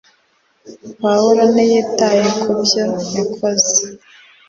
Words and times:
Pawulo 1.01 1.43
ntiyitaye 1.53 2.23
ku 2.39 2.51
byo 2.61 2.83
yakoze 3.15 3.81